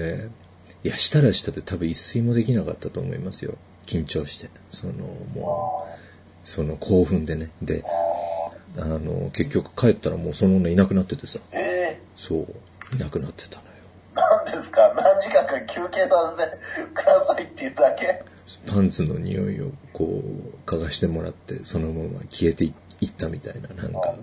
[0.82, 3.54] いや、したらしたで多分一睡もできなかったと思いますよ。
[3.86, 4.48] 緊張して。
[4.70, 4.92] その、
[5.34, 5.86] も
[6.44, 7.50] う、その興奮でね。
[7.62, 11.38] で、ああの、結局帰ったらもうその女いなくなっててさ。
[11.52, 12.46] ーえそう、
[12.94, 13.70] いなくなってたのよ。
[14.14, 14.92] ー、何ですか？
[14.96, 16.56] 何時間か休憩させて
[16.94, 18.22] くださいっていうだけ？
[18.66, 22.72] パンツの匂いをこう、嗅がしてもらって、そのまま消えてい
[23.06, 24.14] ったみたいな、なんか、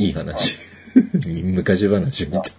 [0.00, 0.56] いい話。
[1.44, 2.50] 昔話みた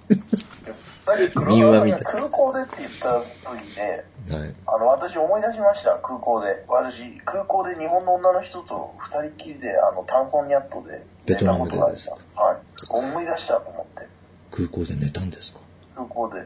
[1.47, 4.39] 民話みたい空港でって言った時で、い。
[4.39, 4.56] はい。
[4.67, 6.63] あの、私思い出しました、空港で。
[6.67, 12.17] 私、空港で日本の女の人と二人きりで、あの、タンソンニャットでベトナムでですか？
[12.36, 12.58] たはい。
[12.89, 14.08] 思い出したと思って、
[14.51, 15.60] 空港で寝たんですか？
[15.95, 16.45] 空港で。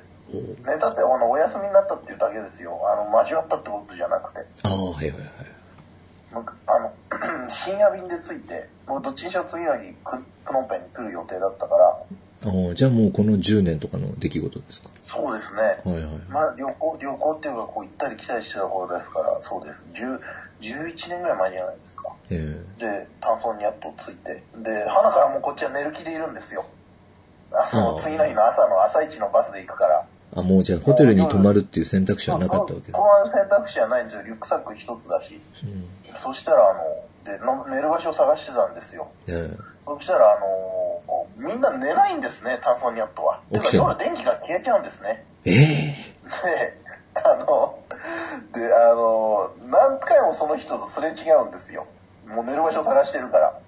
[0.66, 2.80] 寝たって、あの、お休みになったっていうだけですよ。
[2.90, 4.40] あの、交わったってことじゃなくて。
[4.64, 5.30] ああ、はいはいはい。
[6.34, 6.85] むあの、
[7.50, 11.88] 深夜便で着いて、僕どっちにしろ次の日、クプノンペンに来る予定だったから、
[12.46, 14.90] ああ、じゃあもうこの10年とかの出来事ですか？
[15.04, 15.62] そうですね。
[15.84, 16.20] はいはい。
[16.30, 19.82] まあ、旅行、旅行っていうか、こう行ったり来たりしてた頃ですから、そうです。
[20.04, 20.20] 10
[20.62, 22.14] 11年ぐらい前じゃないですか。
[22.30, 22.36] え
[22.80, 24.44] で、炭素にやっと着いて。
[24.58, 26.66] で、花からもうこっちは寝る気でいるんですよ。
[27.52, 30.06] ああの、あ次の日の朝の朝一のバスで行くから。
[30.36, 32.98] えあ、もうじゃあホテルに泊まるっていう選択肢はなかったわけだ。
[32.98, 34.24] この選択肢はないんですよ。
[34.24, 35.40] リュックサック一つだし。
[35.64, 35.88] うん。
[36.16, 36.80] そしたら、あの、
[37.26, 39.08] で、の寝る場所を探してたんですよ。
[39.28, 39.50] え
[39.86, 40.46] そしたら、あの
[41.06, 43.42] こうみんな寝ないんですね、炭素ニャットは。
[43.52, 45.26] てか起きてる夜電気が消えちゃうんですね。
[45.44, 46.78] ええで、
[47.16, 47.80] あの、
[48.54, 51.88] で、あの、何回もその人とすれ違うんですよ。
[52.28, 53.48] もう寝る場所探してるから。
[53.48, 53.60] ああ。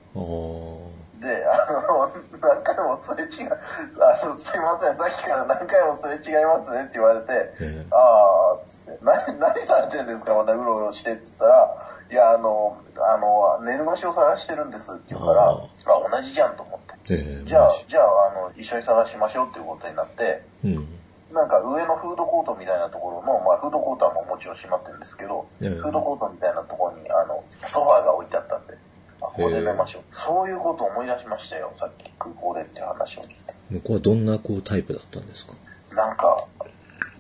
[1.20, 3.58] で、あの、何回もすれ違う、
[4.00, 7.26] あの、すいません、さっきから何回もすれ違いますねって言われて、
[7.60, 17.14] ええあー、つって、何、何されてんですかまたうろうろしてって言ったら、いや、あの、あの、寝る場所を探してるんですって言うから、ああ同じじゃんと思って。
[17.14, 20.88] ええじゃあじゃあ、あの、一緒に探しましょうっていうことになって、うん。
[21.34, 28.78] なんか上のフードコートみたいなところの、まあフードコートはもうもちろん閉まってるんですけど、ええフードコートみたいなところにあのソファーが置いてあったんで、
[29.22, 30.04] あここで寝ましょう。
[30.12, 33.54] そういうことを思い出しましたよ、さっき空港でっていう話を聞いて。
[33.70, 35.54] 向こうはどんなこうタイプだったんですか？
[35.94, 36.46] なんか、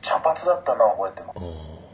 [0.02, 1.40] 茶髪だったな、覚えてます。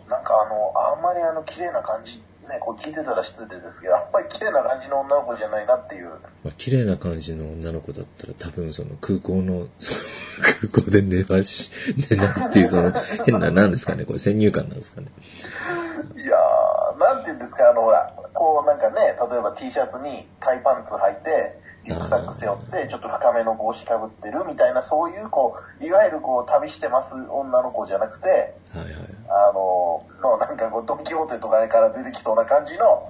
[0.10, 6.10] なんかあの、あんまりあの、綺麗な感じ、ね、こう聞いてたら失礼ですけど、あんまり綺麗な感じの女の子じゃないなっていう。
[6.10, 9.68] まあ、綺麗な感じの女の子だったら多分その空港の、
[10.72, 11.72] 空港で寝まし、
[12.10, 12.92] 寝ないっていうその
[13.26, 15.08] 変な、なんですかね、これ先入観なんですかね。
[16.16, 28.94] いやー、なんて言うんですか、あの、ほら、こうなんかね、例えば T シャツにタイパンツ履いて、リュックサック背負って、ちょっと深めの帽子かぶってるみたいな、そういう、こう、いわゆるこう、旅してます女の子じゃなくて、はいはい。
[29.28, 33.06] あの、のなんかこう、ドンキホーテとかから出てきそうな感じの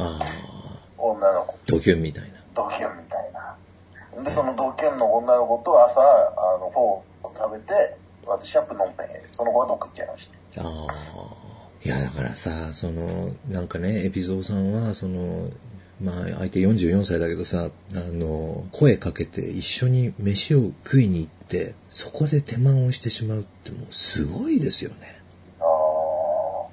[0.97, 2.39] 女の子、ドキュンみたいな。
[2.55, 4.23] ドキュンみたいな。
[4.23, 7.03] で、そのドキュンの女の子と朝、あの、フォーを
[7.36, 10.62] 食べて、私はプノンペンへ、その後はどっか行っちゃいました。
[10.62, 11.33] ああ。
[11.86, 15.49] いや、だからさ、その、なんかね、エピゾーさんは、その、
[16.03, 25.21] まあ、相手44歳だけどさ、あの、声かけて一緒に飯を食いに行って、そこで手間をしてしまうってもうすごいですよね。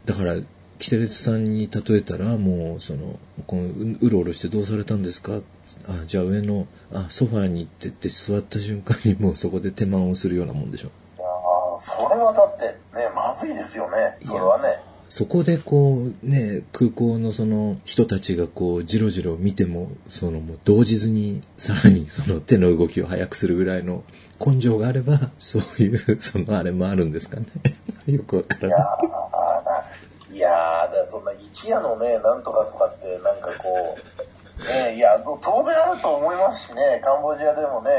[0.04, 0.36] だから、
[0.80, 5.40] キテレツさんに例えたら、もう、その、このううろうろしてどうされたんですか？
[5.86, 10.88] あ、じゃあ上の、あ、ソファーに行ってって座った瞬間にもうそこで手間をするようなもんでしょ。
[10.88, 12.64] いやーそれはだって
[12.96, 14.16] ね、まずいですよね。
[14.24, 14.80] それはね。
[15.10, 24.04] そこでこうね、空港のその人たちがこうじろじろ見ても、そのもう動じずにさらにその手の動きを速くするぐらいの
[24.38, 27.46] 根性があれば、 そういうそのあれもあるんですかね。
[28.06, 30.32] よくわからいやない。
[30.32, 33.98] ーいやーだからそんな一夜のね、なんとかとかって、なんかこ
[34.60, 37.90] う、ね、いや、当然あると思いますしね、カンボジアでもね、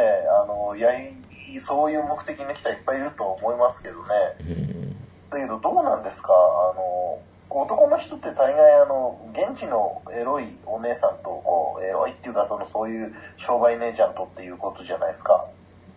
[0.42, 4.00] あの、やり、そういう目的の人はいっぱいいると思いますけどね。
[4.40, 4.44] う
[4.78, 5.01] ん
[5.32, 6.30] だけどどうなんですか？
[6.34, 15.46] あの、男の人って大概あの、現地のエロいお姉さんと、こう、エロいっていうかその、そういう商売姉ちゃんとっていうことじゃないですか。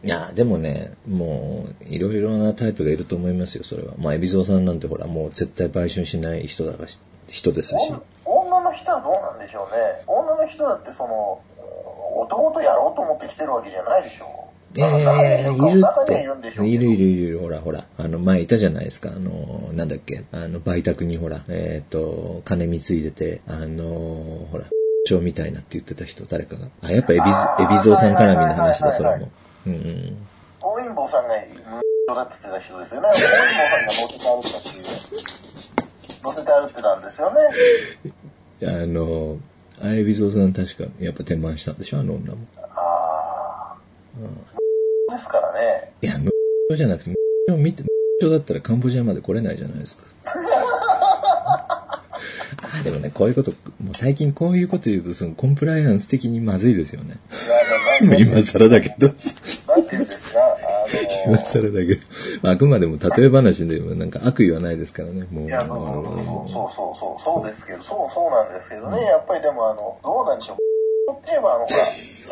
[0.03, 3.94] いや、でもね、もう、いろいろなタイプがいると思いますよ、それは。
[3.99, 7.94] まあ、海老蔵さんなんてほら、もう絶対売春しない人だがし、人ですし。
[8.25, 10.05] お女の人はどうなんでしょうね。
[10.07, 11.40] 女の人だってその、
[12.16, 14.27] 男とやろうと思って来てるわけじゃないでしょ。
[14.27, 14.44] ええ
[14.75, 16.67] いる中にはいってるんでしょう。
[16.67, 17.87] いるいるいる、ほらほら。
[17.97, 19.11] あの、前いたじゃないですか。
[19.11, 20.25] あの、なんだっけ。
[20.33, 23.85] あの、売宅にほら、えっ、と、金貢いでて、あの、
[24.51, 24.65] ほら、
[25.07, 26.69] 蝶みたいなって言ってた人、誰かが。
[26.83, 29.31] あ、やっぱエビズ、エビゾウさん絡みの話だ、それも。
[29.67, 30.17] うんうん。
[30.61, 33.09] 本因坊さんが、うん、だって言ってた人ですよね。
[33.13, 33.31] さん
[33.71, 34.85] が乗せてたっていう。
[36.25, 37.41] 乗せて歩ってたんですよね。
[38.67, 39.39] あの、
[39.81, 42.39] あれ、エビゾウさん確か、やっぱ転満したんでしょ、あの女も。
[42.57, 44.54] ああ。
[45.11, 45.93] ですからね。
[46.03, 47.11] いや、無じゃなくて、
[47.49, 47.83] 無見て、
[48.21, 50.05] 無だったらカンボジアまで来れないじゃないですか。
[52.62, 53.51] あでもね、こういうこと、
[53.83, 57.19] もう最近こういうこと言うと、そのコンプライアンス的にまずいですよね。
[58.19, 59.12] 今更だけど、
[61.27, 65.47] 今の、更だけど、あくまでも例え話で、なんか悪意はないですからね、もう。
[65.47, 65.69] いや、そう
[66.49, 70.74] そうそう、そうですけど、そうそうなんですけどね、やっぱりでもあの、どうなんでしょう。
[71.12, 71.75] って言えばあの、ほ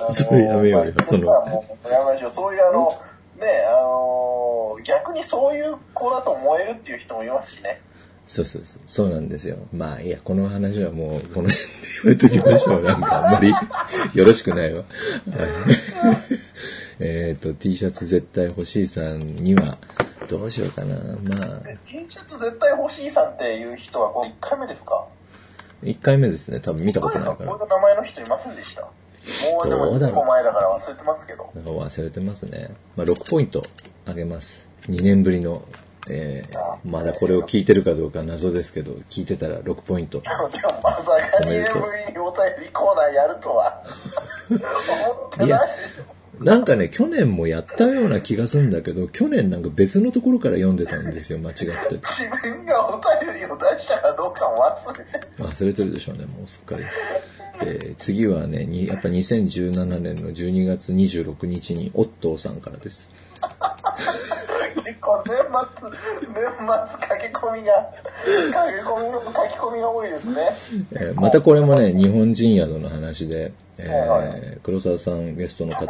[0.09, 2.31] ら、それやめようよそのもうやめましょう。
[2.31, 2.89] そういうあの、
[3.39, 7.81] ね、あの、逆にそういう子だと思えるっていう人もいますしね。
[8.27, 9.57] そうそうそう、そうなんですよ。
[9.73, 12.83] まあ、いや、この話はもう、この辺でやめときましょう。
[12.83, 13.53] なんか、あんまり、
[14.15, 14.79] よろしくないわ。
[14.79, 14.87] はい
[17.01, 19.77] えっと、T シャツ絶対欲しいさんには、
[20.29, 20.95] どうしようかな。
[20.97, 25.05] まあ、え T シャツ絶対欲しいさんっていう人はこれ1回目ですか？
[25.83, 26.61] 1回目ですね。
[26.61, 27.51] 多分見たことないから。
[27.51, 28.83] こういう名前の人いませんでした？
[28.83, 28.89] も
[29.65, 31.51] うでもどうだろう1個前だから忘れてますけど。
[31.55, 32.71] なんか忘れてますね。
[32.97, 33.63] まあ、6ポイント
[34.07, 34.69] あげます。
[34.89, 35.63] 2年ぶりの、
[36.09, 40.21] えー、まだこれを聞いてるかどうか謎ですけど、聞いてたら6ポイント。
[40.21, 40.51] でも
[40.83, 43.85] まさか2年ぶりにお便りコーナーやるとは
[44.51, 46.22] 思ってないでしょ。
[46.41, 51.99] なんかね、去年もやったような気がするんだけど、去年なんか別のところから読んでたんですよ、間違って。
[52.03, 55.29] 自分がお便りを出したかどうかも忘れてる。
[55.39, 56.85] 忘れてるでしょうね、もうすっかり。
[57.65, 63.13] えー次はね、にやっぱ2017年の12月26日に、オットーさんからです。
[64.85, 65.37] 結構年
[65.81, 67.93] 末、年末書き込みが、
[68.25, 70.49] 書き込みの書き込みが多いですね。
[70.93, 75.87] えーまたこれもね、 日本人宿の話で、えー黒沢さんゲストの方。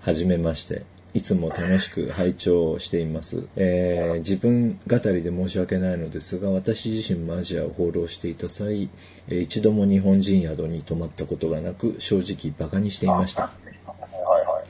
[0.00, 0.84] はじめまして。
[1.14, 8.90] いつも楽しく拝聴しています、えー自分語りで申し訳ないのですが、私自身もアジアを放浪していた際、
[9.28, 13.42] えー一度も日本人宿に泊まったことがなく、正直馬鹿にしていました。
[13.44, 14.64] はいはい。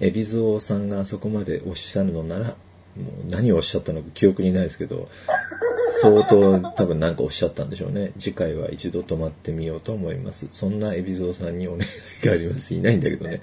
[0.00, 2.54] エビゾウさんがあそこまでおっしゃるのなら、もう
[3.28, 5.08] 何をおっしゃったのか記憶にないですけど、
[6.00, 8.12] 相当多分何かおっしゃったんでしょうね。
[8.18, 10.46] 次回は一度泊まってみようと思います。
[10.50, 11.80] そんなエビゾウさんにお願
[12.22, 12.74] いがあります。
[12.74, 13.40] いないんだけどね。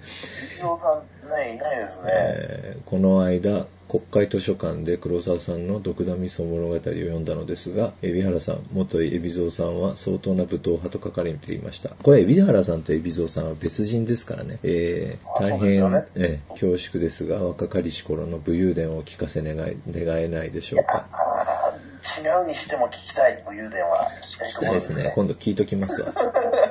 [0.58, 2.08] 伊蔵さんね、いないですね。
[2.08, 11.90] えーこの間、国会図書館で黒沢さんの毒ダミソ物語を読んだのですが、海老原さん、元井海老蔵さんは相当な武闘派と書かれていました。
[12.02, 14.60] これ、海老原さんと海老蔵さんは別人ですからね。
[14.64, 21.08] えー大変、ねえー恐縮ですが、若かりし頃の武勇伝を聞かせ願い、願えないでしょうか。
[22.24, 24.60] 違うにしても聞きたい、武勇伝は聞きたい聞き。
[24.62, 25.14] たいでね。
[25.16, 26.14] 今度聞いときますわ。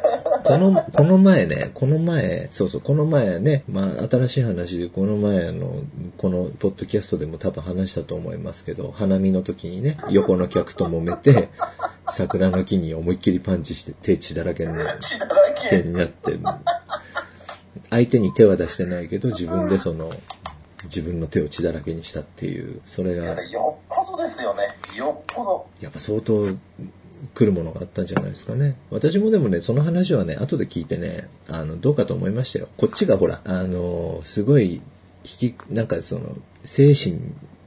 [0.44, 5.82] この、この前ね、この前、そうそう、この前ね、まあ、新しい話で、この前の、
[6.18, 11.48] この、ポッドキャストでも多分話したと思いますけど、花見の時にね、横の客と揉めて、
[12.10, 15.82] 桜の木に思いっきりパンチして手血だらけにな血だらけ。
[15.82, 16.38] 手になって、
[17.88, 20.12] 相手に手は出してないけど、自分でその、
[20.84, 24.62] 自分の手を血だらけにしたっていう、それが、よっぽどですよね。
[24.94, 25.66] よっぽど。
[25.80, 26.48] やっぱ相当
[27.34, 28.76] 来るものがあったんじゃないですかね。
[28.90, 32.68] 私もでもね、その話はね、後で聞いてね、あの、どうかと思いましたよ。
[32.76, 34.82] こっちがほら、あの、すごい、
[35.24, 37.18] 引き、なんかその、精神、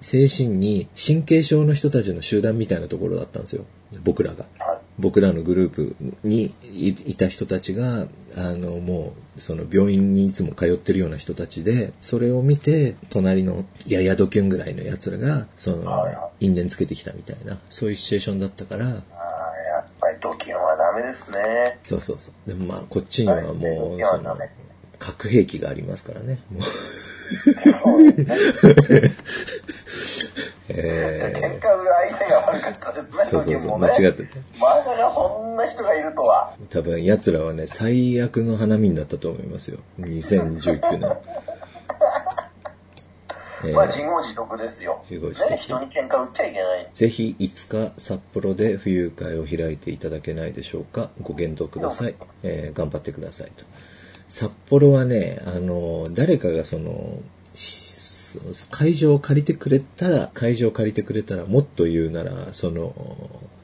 [0.01, 3.65] 精神に神経症の人たちの集団みたいなところだったんですよ。
[4.03, 4.45] 僕らが。
[4.59, 4.77] はい。
[4.99, 19.03] 僕らのグループにいいた人たちが、あの、もう、その病院にいつも通ってるような人たちで、それを見て、隣のややドキュンぐらいの奴らが、その因縁つけてきたみたいな、そういうシチュエーションだったから、
[20.21, 21.79] ドキュンはダメですね。
[21.83, 22.49] そうそうそう。
[22.49, 24.37] でもまあ、こっちにはもう、その、
[24.99, 26.39] 核兵器がありますからね。
[27.81, 29.15] そうですね。
[30.69, 33.87] え喧嘩売る相手が悪かったですね、ー、そうそうそう、ね。
[33.87, 34.29] 間違ってて。
[34.59, 36.53] まさかそんな人がいるとは。
[36.69, 39.79] 多分奴らはね、最悪の花見になったと思いますよ。
[39.99, 41.17] 2019年。
[43.63, 44.99] えーまあ、自業自得ですよ。
[45.09, 46.89] 自業自得ね、人に喧嘩売っちゃいけない。
[46.93, 51.09] ぜひいつか札幌で冬遊会を開いていただけないでしょうか。
[51.21, 52.15] ご検討ください。
[52.43, 53.65] えー頑張ってくださいと。
[54.29, 57.19] 札幌はね、あの、誰かがその、
[57.53, 57.87] し
[58.71, 62.93] 会場を借りてくれたら、会場を借りてくれたら、もっと言うなら、その、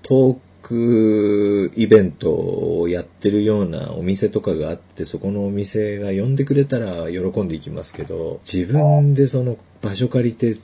[0.01, 10.55] トークイベントをやってるようなお店とかがあって、そこのお店が呼んでくれたら喜んでいきますけど、自分でその場所借りて、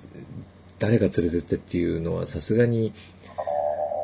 [0.80, 2.94] 誰が連れてってっていうのはさすがに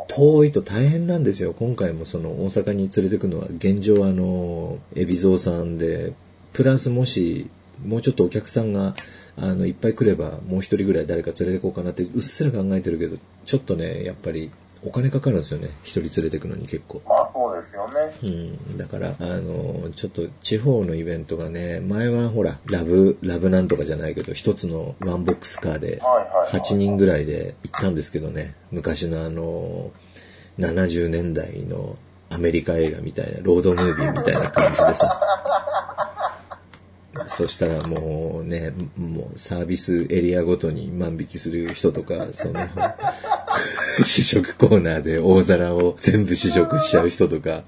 [0.09, 1.53] 遠いと大変なんですよ。
[1.57, 6.13] 今回もその大阪に連れてくのは現状あの、海老蔵さんで、
[6.51, 7.49] プラスもし、
[7.85, 8.95] もうちょっとお客さんが、
[9.37, 14.51] あの、いっぱい来れば、もう一人ぐらい誰か連れてこうかなって、うっすら考えてるけど、ちょっとね、やっぱり、
[14.83, 15.69] お金かかるんですよね。
[15.83, 17.01] 一人連れてくのに結構。
[17.07, 18.15] まあ、そうですよね。
[18.23, 18.25] う
[18.73, 18.77] ん。
[18.77, 26.61] だから、あの、ちょっと地方のイベントがね、前はほら、ラブ、ラブなんとかじゃないけど、一つのワンボックスカーで、はいはい、はい。
[26.61, 29.91] 8人ぐらいで行ったんですけどね、昔のあの、
[30.59, 31.97] 70年代の
[32.29, 35.19] アメリカ映画みたいな、ロードムービーみたいな感じでさ。
[37.27, 42.67] そしたらもうね、もうサービスエリアごとに万引きする人とか、その、
[44.03, 47.63] 試食コーナーで大皿を全部試食しちゃう人とか、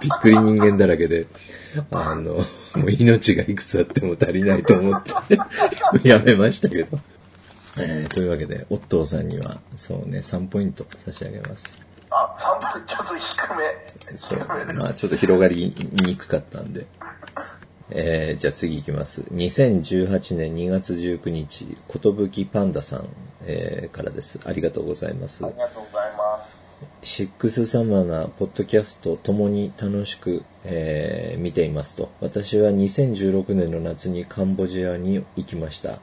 [0.00, 1.26] びっくり人間だらけで、
[1.90, 2.44] あの、も
[2.86, 5.02] う命がいくつあっても足りないと思っ
[6.02, 6.98] て、やめましたけど。
[7.78, 11.80] えーというわけで、オットーさんには、そうね、3ポイント差し上げます。
[12.10, 14.16] あ、3分ちょっと低め。
[14.16, 14.38] そう。
[14.74, 16.86] まあちょっと広がりにくかったんで。
[17.90, 19.22] えーじゃあ次行きます。
[19.32, 23.08] 2018年2月19日、ことぶきパンダさん、
[23.42, 24.38] えーからです。
[24.44, 25.48] ありがとうございますあ。
[25.48, 26.60] りがとうございます。
[27.02, 32.10] シックスサマーなポッドキャストともに楽しく、えー見ていますと。
[32.20, 36.00] 私は2016年の夏にカンボジアに行きました。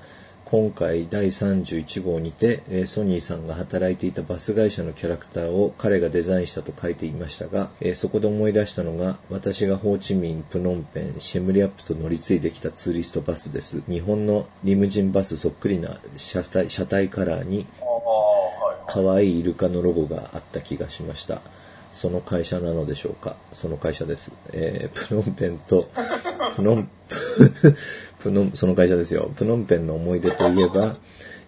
[0.50, 13.82] 今回第31号にて、ソニーさんが働いていたバス会社のキャラクターを彼がデザインしたと書いていましたが、そこで思い出したのが、私がホーチミン、プノンペン、シェムリアップと乗り継いできたツーリストバスです。
[13.90, 17.68] 日本のリムジンバスそっくりな車体車体カラーに、
[18.88, 21.42] 可愛いイルカのロゴがあった気がしました。
[21.92, 23.36] その会社なのでしょうか？
[23.52, 24.32] その会社です。
[24.54, 25.90] えー、プノンペンと、
[26.56, 26.90] プノン、
[28.28, 29.32] プノン、その会社ですよ。
[29.38, 30.98] プノンペンの思い出といえば、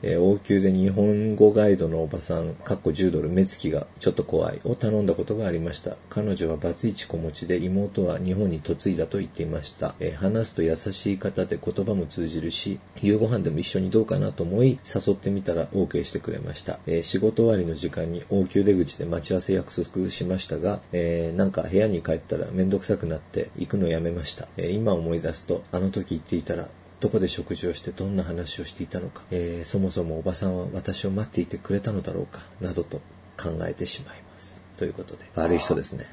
[0.02, 5.98] えー、王宮で日本語ガイドのおばさん、かっこ10ドル、目つきがちょっと怖いを頼んだことがありました。
[6.10, 9.96] 彼女はバツイチ子持ちで妹は日本に嫁いだと言っていました。
[10.00, 16.80] えー話すと優しい方で言葉も通じるし、夕ご飯でも一緒にどうかなと思い、誘ってみたら OK してくれました。
[16.88, 24.48] えー仕事終わりの時間に王宮出口で待ち合わせ約束しましたが、えーなんか部屋に帰ったらめんどくさくなって行くのやめました。
[24.58, 26.70] え今思い出すと、あの時言っていたら、
[27.00, 32.98] どこで食事をしてどんな話をしていたのか、えーそもそもおばさんは私を待っていてくれたのだろうか、などと
[33.42, 34.60] 考えてしまいます。
[34.78, 36.06] ということで、悪い人ですね。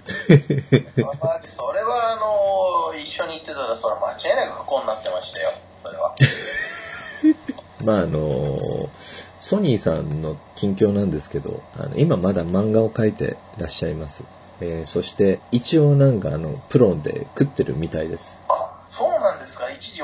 [0.97, 5.53] まあそれは、あの、一緒に行ってたら、それは間違いなく不幸になってましたよ。
[5.83, 6.15] それは。
[7.85, 8.89] まああの、
[9.41, 14.23] ソニーさんの近況なんですけど、あの今まだ漫画を描いてらっしゃいます。
[14.61, 18.41] えーそして、一応なんかあの、プロで食ってるみたいです。
[18.49, 19.71] あ、そうなんですか？
[19.71, 20.03] 一時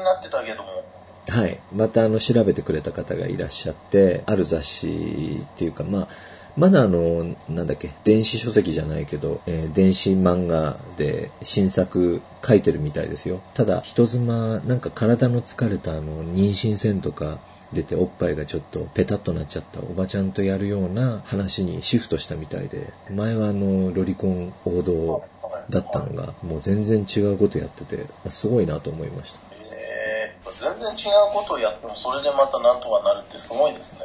[0.00, 0.84] になってたけども。
[1.28, 1.60] はい。
[1.72, 6.08] またあの、調べてくれた方がいらっしゃって、ある雑誌っていうか、まあ、
[6.56, 13.40] まだあの、なんだっけ、電子書籍じゃないけど、えー電子漫画で新作書いてるみたいですよ。
[13.54, 17.38] ただ、人妻、なんか体の疲れたあの、妊娠線とか
[17.72, 25.22] 出ておっぱいがちょっとペタッとなっちゃったおばちゃんとやるような話にシフトしたみたいで、前はあの、ロリコン王道
[25.70, 29.49] だったのが、もう全然違うことやってて、すごいなと思いました。
[30.44, 34.00] えー、全然違うことをやっても、それでまたなんとかなるってすごいですね。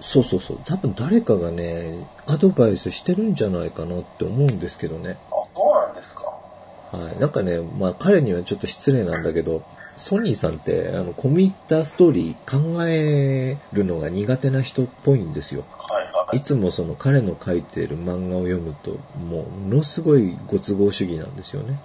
[0.00, 0.60] そうそうそう。
[0.64, 5.18] 多分誰かがね、アドバイスしてるんじゃないかなって思うんですけどね。
[5.30, 6.22] あ、そうなんですか。
[6.92, 7.18] はい。
[7.18, 9.62] なんかね、まあ彼にはちょっと失礼なんだけど、
[9.96, 15.64] ソニーさんって、あの、込み入ったストーリー考えるのが苦手な人っぽいんですよ。
[15.78, 16.42] はいはいい。
[16.42, 21.80] つもその彼の書いてる漫画を読むと、もう、ものすごいご都合主義なんですよね。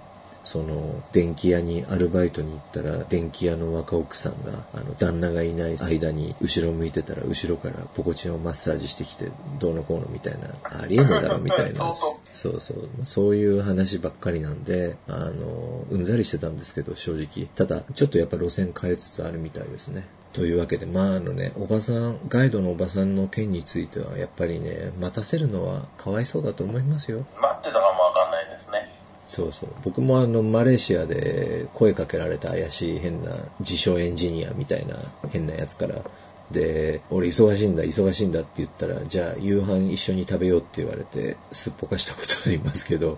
[0.52, 10.50] その、電気屋にアルバイトに行ったら、電気屋の若奥さんが、あの、旦那がいない間に、後ろ向いてたら、後ろからポコチンをマッサージしてきて、どうのこうのみたいな、
[10.82, 11.90] ありえねえだろ、みたいな。
[12.32, 12.88] そうそう。
[13.04, 17.48] そういう話ばっかりなんで、あの、うんざりしてたんですけど、正直。
[17.54, 20.06] ただ、ちょっとやっぱ路線変えつつあるみたいですね。
[20.34, 27.24] というわけで、まああのね、おばさん、ガイドのおばさんの件については、やっぱりね、待たせるのはかわいそうだと思いますよ。
[27.40, 29.02] 待ってたかもわかんないですね。
[29.32, 29.70] そうそう。
[29.82, 34.96] 僕もあの、マレーシアで声かけられた怪しい変な自称エンジニアみたいな
[35.30, 36.02] 変なやつから、
[36.50, 43.16] で、俺忙しいんだ、忙しいんだって言ったら、じゃあ夕飯一緒に食べようって言われて、すっぽかしたことありますけど、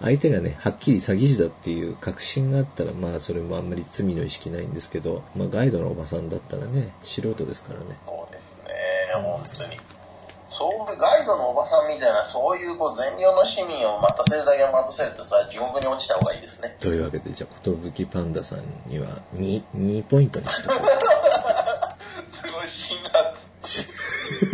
[0.00, 7.86] 相手がね、はっきり詐欺師だっていう確信があったら、まあそれもあんまり罪の意識ないんですけど、まあガイドのおばさんだったらね、素人ですからね。
[8.06, 8.72] そうですね、
[9.20, 9.89] 本当に。
[10.60, 16.76] そう、ガイドのおばさんみたいな、そういうこう善良の市民を待たせるだけ待たせるとさ、地獄に落ちた方がいいですね。
[16.80, 20.74] というわけで、じゃあ、ことぶきパンダさんには2、2ポイントにしとこ
[22.30, 23.32] すごい辛辣。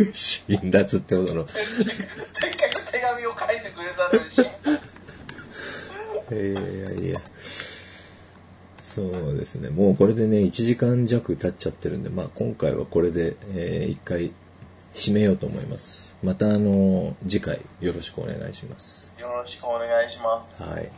[0.09, 0.13] う。
[0.15, 1.45] 辛辣ってことの。
[1.45, 4.87] せっかく手紙を書いてくれたのに辛辣。
[6.31, 7.21] いやいやいや。
[8.95, 9.69] そうですね。
[9.69, 14.31] もうこれでね、1時間弱経っちゃってるんで、まあ今回はこれで、えー一回
[14.97, 16.15] 締めようと思います。
[16.23, 19.13] またあの、次回よろしくお願いします。
[19.19, 20.63] よろしくお願いします。
[20.63, 20.91] はい。